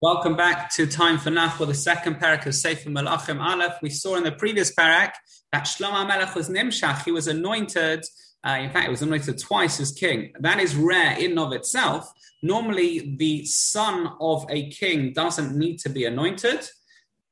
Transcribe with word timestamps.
Welcome 0.00 0.36
back 0.36 0.72
to 0.74 0.86
Time 0.86 1.18
for 1.18 1.30
Nach 1.30 1.58
with 1.58 1.70
the 1.70 1.74
second 1.74 2.20
parak 2.20 2.46
of 2.46 2.54
Sefer 2.54 2.88
Melachim 2.88 3.40
Aleph. 3.44 3.78
We 3.82 3.90
saw 3.90 4.14
in 4.14 4.22
the 4.22 4.30
previous 4.30 4.72
parak 4.72 5.10
that 5.50 5.64
Shlomo 5.64 6.06
Melech 6.06 6.36
was 6.36 6.48
Nimshach. 6.48 7.02
He 7.02 7.10
was 7.10 7.26
anointed, 7.26 8.04
uh, 8.46 8.58
in 8.60 8.70
fact, 8.70 8.84
he 8.84 8.90
was 8.90 9.02
anointed 9.02 9.40
twice 9.40 9.80
as 9.80 9.90
king. 9.90 10.32
That 10.38 10.60
is 10.60 10.76
rare 10.76 11.18
in 11.18 11.36
of 11.36 11.52
itself. 11.52 12.12
Normally, 12.44 13.16
the 13.18 13.44
son 13.46 14.12
of 14.20 14.46
a 14.48 14.70
king 14.70 15.14
doesn't 15.14 15.58
need 15.58 15.78
to 15.80 15.88
be 15.88 16.04
anointed. 16.04 16.68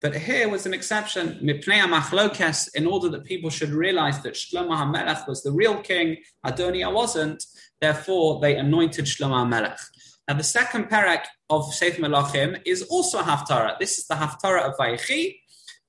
But 0.00 0.16
here 0.16 0.48
was 0.48 0.64
an 0.64 0.72
exception, 0.72 1.40
Mipnei 1.42 1.82
Machlokes, 1.82 2.74
in 2.74 2.86
order 2.86 3.10
that 3.10 3.24
people 3.24 3.50
should 3.50 3.72
realize 3.72 4.22
that 4.22 4.32
Shlomo 4.32 4.70
HaMelech 4.70 5.28
was 5.28 5.42
the 5.42 5.52
real 5.52 5.82
king, 5.82 6.16
Adoniah 6.46 6.90
wasn't, 6.90 7.44
therefore 7.82 8.40
they 8.40 8.56
anointed 8.56 9.04
Shlomo 9.04 9.46
HaMelech. 9.46 9.80
Now, 10.26 10.34
the 10.34 10.42
second 10.42 10.88
parak 10.88 11.24
of 11.58 11.74
Sefer 11.74 12.02
Melachim 12.02 12.60
is 12.64 12.82
also 12.82 13.18
a 13.18 13.22
Haftarah. 13.22 13.78
This 13.78 13.98
is 13.98 14.06
the 14.06 14.14
Haftarah 14.14 14.62
of 14.68 14.76
Vayechi. 14.76 15.40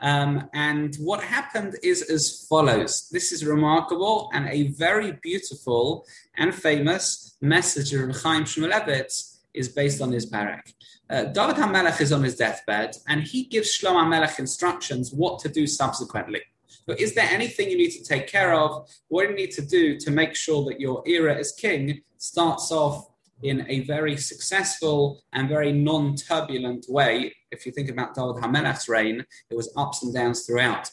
Um, 0.00 0.48
and 0.52 0.96
what 0.96 1.22
happened 1.22 1.76
is 1.82 2.02
as 2.02 2.46
follows. 2.48 3.08
This 3.10 3.30
is 3.30 3.46
remarkable 3.46 4.30
and 4.34 4.48
a 4.48 4.68
very 4.72 5.12
beautiful 5.22 6.06
and 6.36 6.52
famous 6.52 7.36
message 7.40 7.92
of 7.94 8.10
Chaim 8.22 8.42
Shmulevitz 8.42 9.38
is 9.54 9.68
based 9.68 10.02
on 10.02 10.10
this 10.10 10.28
parak. 10.28 10.72
Uh, 11.08 11.24
David 11.24 11.56
HaMelech 11.56 12.00
is 12.00 12.10
on 12.10 12.24
his 12.24 12.36
deathbed 12.36 12.96
and 13.06 13.22
he 13.22 13.44
gives 13.44 13.78
Shlomo 13.78 14.02
HaMelech 14.04 14.38
instructions 14.38 15.12
what 15.12 15.38
to 15.40 15.48
do 15.48 15.66
subsequently. 15.66 16.42
So 16.88 16.96
is 16.98 17.14
there 17.14 17.28
anything 17.30 17.70
you 17.70 17.76
need 17.76 17.92
to 17.92 18.02
take 18.02 18.26
care 18.26 18.54
of? 18.54 18.88
What 19.08 19.22
do 19.22 19.30
you 19.30 19.36
need 19.36 19.52
to 19.52 19.62
do 19.62 19.98
to 19.98 20.10
make 20.10 20.34
sure 20.34 20.64
that 20.64 20.80
your 20.80 21.02
era 21.06 21.36
as 21.36 21.52
king 21.52 22.02
starts 22.16 22.72
off 22.72 23.08
in 23.42 23.66
a 23.68 23.80
very 23.80 24.16
successful 24.16 25.22
and 25.32 25.48
very 25.48 25.72
non-turbulent 25.72 26.86
way. 26.88 27.34
If 27.50 27.66
you 27.66 27.72
think 27.72 27.90
about 27.90 28.14
David 28.14 28.36
Hamelech's 28.36 28.88
reign, 28.88 29.24
it 29.50 29.56
was 29.56 29.72
ups 29.76 30.02
and 30.02 30.14
downs 30.14 30.46
throughout. 30.46 30.90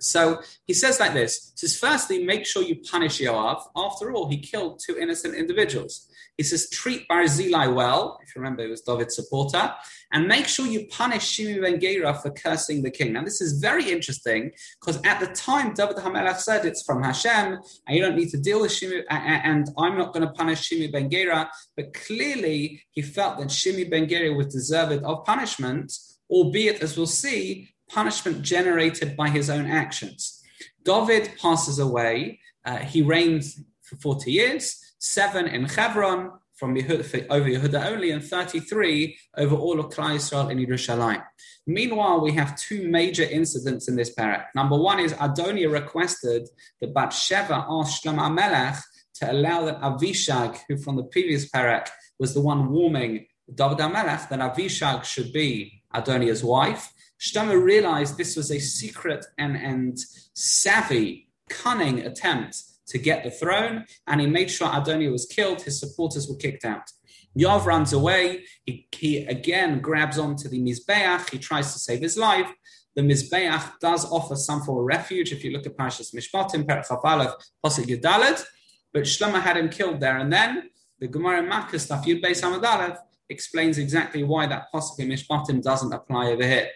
So 0.00 0.42
he 0.66 0.74
says 0.74 1.00
like 1.00 1.14
this: 1.14 1.52
he 1.58 1.66
says, 1.66 1.78
firstly, 1.78 2.24
make 2.24 2.46
sure 2.46 2.62
you 2.62 2.76
punish 2.76 3.20
Yoav. 3.20 3.62
After 3.76 4.12
all, 4.12 4.28
he 4.28 4.38
killed 4.38 4.80
two 4.84 4.98
innocent 4.98 5.34
individuals. 5.34 6.08
He 6.38 6.44
says, 6.44 6.70
treat 6.70 7.08
Barzillai 7.08 7.66
well. 7.66 8.20
If 8.22 8.34
you 8.34 8.40
remember, 8.40 8.62
he 8.62 8.70
was 8.70 8.82
David's 8.82 9.16
supporter. 9.16 9.74
And 10.12 10.28
make 10.28 10.46
sure 10.46 10.66
you 10.68 10.86
punish 10.86 11.36
Shimi 11.36 11.60
ben 11.60 11.80
Gera 11.80 12.14
for 12.14 12.30
cursing 12.30 12.82
the 12.82 12.92
king. 12.92 13.12
Now, 13.12 13.24
this 13.24 13.40
is 13.40 13.60
very 13.60 13.90
interesting 13.90 14.52
because 14.80 15.02
at 15.04 15.18
the 15.18 15.26
time, 15.34 15.74
David 15.74 15.96
HaMelech 15.96 16.36
said 16.36 16.64
it's 16.64 16.84
from 16.84 17.02
Hashem 17.02 17.58
and 17.86 17.96
you 17.96 18.00
don't 18.00 18.14
need 18.14 18.30
to 18.30 18.38
deal 18.38 18.60
with 18.60 18.70
Shimi, 18.70 19.02
and 19.10 19.68
I'm 19.76 19.98
not 19.98 20.14
going 20.14 20.26
to 20.26 20.32
punish 20.32 20.70
Shimi 20.70 20.90
ben 20.92 21.10
Gera. 21.10 21.50
But 21.76 21.92
clearly, 21.92 22.82
he 22.92 23.02
felt 23.02 23.38
that 23.38 23.48
Shimi 23.48 23.90
ben 23.90 24.08
Gera 24.08 24.32
was 24.32 24.46
deserved 24.46 25.02
of 25.02 25.24
punishment, 25.24 25.92
albeit, 26.30 26.82
as 26.82 26.96
we'll 26.96 27.08
see, 27.08 27.68
punishment 27.88 28.42
generated 28.42 29.16
by 29.16 29.28
his 29.28 29.50
own 29.50 29.66
actions. 29.66 30.42
David 30.84 31.32
passes 31.40 31.78
away. 31.78 32.40
Uh, 32.64 32.78
he 32.78 33.02
reigns 33.02 33.60
for 33.82 33.96
40 33.96 34.30
years, 34.32 34.80
seven 34.98 35.46
in 35.46 35.64
Hebron, 35.64 36.32
from 36.58 36.74
Yehuda, 36.74 37.26
over 37.30 37.48
Yehuda 37.48 37.86
only, 37.86 38.10
and 38.10 38.22
33 38.22 39.16
over 39.36 39.54
all 39.54 39.78
of 39.78 39.86
Klal 39.90 40.16
Yisrael 40.16 40.50
in 40.50 40.58
Yerushalayim. 40.58 41.22
Meanwhile, 41.66 42.20
we 42.20 42.32
have 42.32 42.58
two 42.58 42.88
major 42.88 43.22
incidents 43.22 43.88
in 43.88 43.94
this 43.94 44.14
parak. 44.14 44.46
Number 44.54 44.76
one 44.76 44.98
is 44.98 45.12
Adonia 45.14 45.70
requested 45.72 46.48
that 46.80 46.92
Bathsheba 46.92 47.64
asked 47.68 48.04
Shlomo 48.04 48.34
Melech 48.34 48.76
to 49.16 49.30
allow 49.30 49.64
that 49.66 49.80
Avishag, 49.80 50.58
who 50.68 50.76
from 50.76 50.96
the 50.96 51.04
previous 51.04 51.48
parak 51.48 51.88
was 52.18 52.34
the 52.34 52.40
one 52.40 52.70
warming 52.70 53.26
David 53.54 53.78
HaMelech, 53.78 54.28
that 54.28 54.40
Avishag 54.40 55.04
should 55.04 55.32
be 55.32 55.82
Adonia's 55.94 56.42
wife. 56.42 56.92
Shlomo 57.20 57.60
realized 57.62 58.16
this 58.16 58.36
was 58.36 58.50
a 58.50 58.58
secret 58.58 59.26
and, 59.38 59.56
and 59.56 59.98
savvy, 60.34 61.28
cunning 61.48 62.00
attempt 62.00 62.62
to 62.88 62.98
get 62.98 63.24
the 63.24 63.30
throne, 63.30 63.84
and 64.06 64.20
he 64.20 64.26
made 64.26 64.50
sure 64.50 64.68
Adoniah 64.68 65.10
was 65.10 65.26
killed. 65.26 65.62
His 65.62 65.78
supporters 65.78 66.28
were 66.28 66.36
kicked 66.36 66.64
out. 66.64 66.90
Yoav 67.38 67.66
runs 67.66 67.92
away. 67.92 68.44
He, 68.64 68.88
he 68.92 69.18
again 69.26 69.80
grabs 69.80 70.18
onto 70.18 70.48
the 70.48 70.60
Mizbeach. 70.60 71.30
He 71.30 71.38
tries 71.38 71.72
to 71.72 71.78
save 71.78 72.00
his 72.00 72.16
life. 72.16 72.50
The 72.96 73.02
Mizbeach 73.02 73.78
does 73.80 74.04
offer 74.10 74.34
some 74.34 74.62
form 74.62 74.78
of 74.78 74.84
refuge. 74.84 75.32
If 75.32 75.44
you 75.44 75.52
look 75.52 75.66
at 75.66 75.76
Parashas 75.76 76.14
Mishpatim, 76.14 76.64
Perach 76.64 77.04
Aleph, 77.04 77.34
Yudalet, 77.64 78.44
but 78.92 79.02
Shlomo 79.02 79.40
had 79.40 79.56
him 79.56 79.68
killed 79.68 80.00
there 80.00 80.18
and 80.18 80.32
then. 80.32 80.70
The 80.98 81.06
Gemara 81.06 81.42
Makkah, 81.42 81.78
Stuff 81.78 82.06
Yud 82.06 82.20
Beis 82.20 82.96
explains 83.28 83.78
exactly 83.78 84.24
why 84.24 84.46
that 84.46 84.66
in 84.98 85.08
Mishpatim 85.08 85.62
doesn't 85.62 85.92
apply 85.92 86.32
over 86.32 86.44
here. 86.44 86.68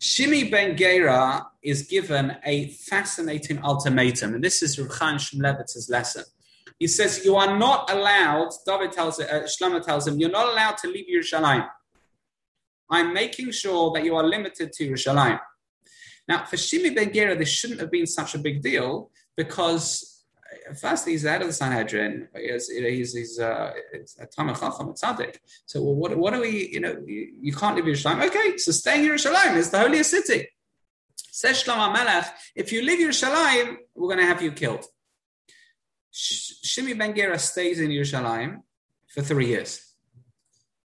Shimi 0.00 0.50
Ben 0.50 0.76
Gera 0.76 1.46
is 1.62 1.82
given 1.82 2.36
a 2.44 2.68
fascinating 2.68 3.58
ultimatum, 3.62 4.34
and 4.34 4.44
this 4.44 4.62
is 4.62 4.76
Ruchan 4.76 5.14
Shmulevitz's 5.14 5.88
lesson. 5.88 6.24
He 6.78 6.88
says, 6.88 7.24
You 7.24 7.36
are 7.36 7.58
not 7.58 7.90
allowed, 7.90 8.50
David 8.66 8.92
tells 8.92 9.20
uh, 9.20 9.44
Shlomo 9.44 9.82
tells 9.82 10.06
him, 10.06 10.18
you're 10.18 10.30
not 10.30 10.52
allowed 10.52 10.76
to 10.78 10.88
leave 10.88 11.06
Yerushalayim. 11.06 11.66
I'm 12.90 13.14
making 13.14 13.52
sure 13.52 13.92
that 13.92 14.04
you 14.04 14.14
are 14.16 14.24
limited 14.24 14.72
to 14.72 14.90
Yerushalayim. 14.90 15.40
Now, 16.28 16.44
for 16.44 16.56
Shimi 16.56 16.94
Ben 16.94 17.12
Gera, 17.12 17.36
this 17.36 17.48
shouldn't 17.48 17.80
have 17.80 17.90
been 17.90 18.06
such 18.06 18.34
a 18.34 18.38
big 18.38 18.62
deal 18.62 19.10
because 19.36 20.13
firstly, 20.80 21.12
he's 21.12 21.22
the 21.22 21.30
head 21.30 21.42
of 21.42 21.48
the 21.48 21.52
Sanhedrin. 21.52 22.28
He's, 22.34 22.68
he's, 22.68 23.14
he's 23.14 23.38
uh, 23.38 23.72
a 24.20 24.26
Talmid 24.26 24.58
Chacham, 24.58 24.88
a 24.88 24.92
tzaddik. 24.92 25.36
So 25.66 25.82
well, 25.82 25.94
what, 25.94 26.16
what 26.16 26.34
do 26.34 26.40
we, 26.40 26.68
you 26.72 26.80
know, 26.80 27.02
you, 27.06 27.34
you 27.40 27.52
can't 27.52 27.76
leave 27.76 27.84
Yerushalayim. 27.84 28.26
Okay, 28.26 28.56
so 28.58 28.72
staying 28.72 29.04
in 29.04 29.10
Yerushalayim 29.10 29.56
It's 29.56 29.70
the 29.70 29.80
holiest 29.80 30.10
city. 30.10 30.48
Says 31.16 31.62
Shlomo 31.62 31.92
Melech, 31.92 32.26
if 32.54 32.72
you 32.72 32.82
leave 32.82 33.00
Yerushalayim, 33.00 33.76
we're 33.94 34.08
going 34.08 34.20
to 34.20 34.26
have 34.26 34.42
you 34.42 34.52
killed. 34.52 34.84
Shimi 36.12 36.96
Ben 36.96 37.14
Gera 37.14 37.38
stays 37.38 37.80
in 37.80 37.90
Yerushalayim 37.90 38.62
for 39.08 39.22
three 39.22 39.46
years. 39.46 39.94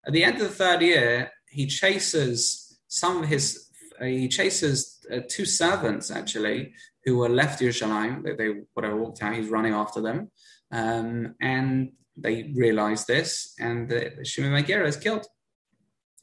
At 0.05 0.13
the 0.13 0.25
end 0.25 0.41
of 0.41 0.43
the 0.43 0.49
third 0.49 0.83
year, 0.83 1.31
he 1.49 1.67
chases 1.67 2.79
some 2.89 3.23
of 3.23 3.29
his, 3.29 3.69
he 4.05 4.29
chases 4.29 4.99
uh, 5.13 5.21
two 5.29 5.45
servants 5.45 6.11
actually 6.11 6.75
who 7.05 7.19
were 7.19 7.29
left 7.29 7.61
Yerushalayim. 7.61 8.25
They, 8.25 8.35
they 8.35 8.61
whatever 8.75 8.97
walked 8.97 9.23
out, 9.23 9.35
he's 9.35 9.49
running 9.49 9.75
after 9.75 10.01
them, 10.01 10.31
um, 10.71 11.35
and 11.41 11.93
they 12.17 12.53
realize 12.55 13.07
this, 13.07 13.55
and 13.59 13.89
the, 13.89 14.25
Shimon 14.25 14.53
ben 14.53 14.65
Gera 14.65 14.87
is 14.87 14.97
killed. 14.97 15.27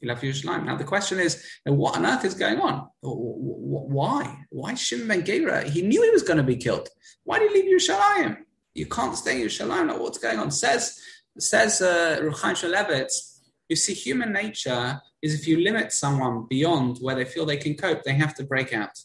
He 0.00 0.06
left 0.06 0.22
Yerushalayim. 0.22 0.64
Now 0.64 0.76
the 0.76 0.84
question 0.84 1.18
is, 1.18 1.44
what 1.64 1.96
on 1.96 2.06
earth 2.06 2.24
is 2.24 2.34
going 2.34 2.60
on? 2.60 2.88
Why? 3.02 4.44
Why 4.50 4.74
Shimon 4.74 5.08
ben 5.08 5.24
Gera? 5.24 5.68
He 5.68 5.82
knew 5.82 6.02
he 6.02 6.10
was 6.10 6.22
going 6.22 6.38
to 6.38 6.42
be 6.42 6.56
killed. 6.56 6.88
Why 7.24 7.38
did 7.38 7.52
he 7.52 7.62
leave 7.62 7.80
Yerushalayim? 7.80 8.38
You 8.74 8.86
can't 8.86 9.16
stay 9.16 9.40
in 9.40 9.46
Yerushalayim. 9.46 9.98
What's 9.98 10.18
going 10.18 10.38
on? 10.38 10.50
Says 10.50 10.98
says 11.38 11.82
uh, 11.82 12.18
Ruchaim 12.22 12.54
Shmulevitz. 12.54 13.40
You 13.68 13.76
see, 13.76 13.94
human 13.94 14.32
nature 14.32 15.00
is 15.22 15.34
if 15.34 15.46
you 15.46 15.58
limit 15.58 15.92
someone 15.92 16.46
beyond 16.48 16.98
where 16.98 17.14
they 17.14 17.24
feel 17.24 17.44
they 17.44 17.56
can 17.56 17.74
cope, 17.74 18.02
they 18.02 18.14
have 18.14 18.34
to 18.34 18.44
break 18.44 18.72
out. 18.72 18.98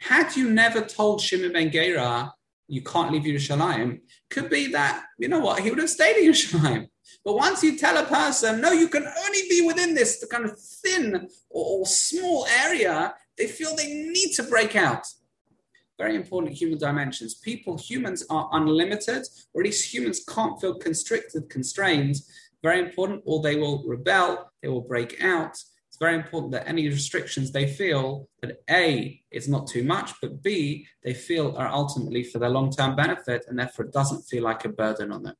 Had 0.00 0.36
you 0.36 0.50
never 0.50 0.80
told 0.80 1.20
Shimon 1.20 1.52
ben 1.52 1.70
Gera, 1.70 2.32
you 2.66 2.82
can't 2.82 3.12
leave 3.12 3.22
Yerushalayim, 3.22 4.00
could 4.30 4.48
be 4.48 4.68
that, 4.68 5.04
you 5.18 5.28
know 5.28 5.40
what, 5.40 5.60
he 5.60 5.70
would 5.70 5.78
have 5.78 5.90
stayed 5.90 6.16
in 6.16 6.30
Yerushalayim. 6.30 6.88
But 7.24 7.34
once 7.34 7.62
you 7.62 7.76
tell 7.76 7.98
a 7.98 8.06
person, 8.06 8.60
no, 8.60 8.72
you 8.72 8.88
can 8.88 9.04
only 9.04 9.40
be 9.48 9.62
within 9.66 9.94
this 9.94 10.24
kind 10.30 10.44
of 10.44 10.58
thin 10.58 11.28
or, 11.50 11.80
or 11.80 11.86
small 11.86 12.46
area, 12.46 13.14
they 13.36 13.46
feel 13.46 13.74
they 13.76 13.92
need 13.92 14.32
to 14.34 14.44
break 14.44 14.76
out. 14.76 15.04
Very 15.98 16.16
important 16.16 16.54
human 16.54 16.78
dimensions. 16.78 17.34
People, 17.34 17.76
humans 17.76 18.24
are 18.30 18.48
unlimited, 18.52 19.26
or 19.52 19.60
at 19.60 19.66
least 19.66 19.92
humans 19.92 20.24
can't 20.26 20.58
feel 20.58 20.74
constricted, 20.74 21.50
constrained. 21.50 22.16
Very 22.62 22.80
important, 22.80 23.22
or 23.24 23.42
they 23.42 23.56
will 23.56 23.82
rebel, 23.86 24.50
they 24.62 24.68
will 24.68 24.82
break 24.82 25.22
out 25.22 25.52
It's 25.88 25.98
very 25.98 26.14
important 26.14 26.52
that 26.52 26.68
any 26.68 26.88
restrictions 26.88 27.50
they 27.50 27.66
feel 27.66 28.28
that 28.42 28.58
A, 28.70 29.20
is 29.30 29.48
not 29.48 29.66
too 29.66 29.82
much, 29.82 30.12
but 30.20 30.42
B, 30.42 30.86
they 31.02 31.14
feel 31.14 31.56
are 31.56 31.68
ultimately 31.68 32.22
for 32.22 32.38
their 32.38 32.48
long 32.50 32.70
term 32.70 32.94
benefit 32.94 33.44
and 33.48 33.58
therefore 33.58 33.86
it 33.86 33.92
doesn't 33.92 34.22
feel 34.22 34.44
like 34.44 34.64
a 34.64 34.68
burden 34.68 35.10
on 35.10 35.22
them. 35.22 35.34